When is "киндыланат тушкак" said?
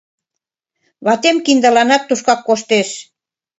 1.45-2.39